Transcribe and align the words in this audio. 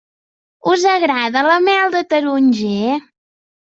Us 0.71 0.85
agrada 0.93 1.45
la 1.51 1.61
mel 1.69 1.95
de 1.99 2.05
taronger? 2.17 3.01